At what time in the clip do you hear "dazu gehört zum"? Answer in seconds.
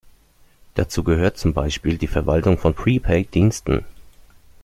0.73-1.53